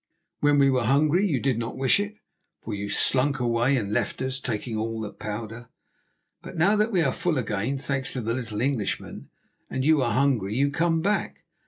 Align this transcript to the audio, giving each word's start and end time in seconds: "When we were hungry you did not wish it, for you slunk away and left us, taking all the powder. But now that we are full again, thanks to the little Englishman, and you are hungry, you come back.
"When 0.39 0.57
we 0.57 0.71
were 0.71 0.85
hungry 0.85 1.27
you 1.27 1.39
did 1.39 1.59
not 1.59 1.77
wish 1.77 1.99
it, 1.99 2.15
for 2.63 2.73
you 2.73 2.89
slunk 2.89 3.39
away 3.39 3.77
and 3.77 3.93
left 3.93 4.19
us, 4.19 4.39
taking 4.39 4.75
all 4.75 4.99
the 4.99 5.11
powder. 5.13 5.69
But 6.41 6.57
now 6.57 6.75
that 6.75 6.91
we 6.91 7.03
are 7.03 7.13
full 7.13 7.37
again, 7.37 7.77
thanks 7.77 8.11
to 8.13 8.21
the 8.21 8.33
little 8.33 8.61
Englishman, 8.61 9.29
and 9.69 9.85
you 9.85 10.01
are 10.01 10.13
hungry, 10.13 10.55
you 10.55 10.71
come 10.71 11.01
back. 11.03 11.43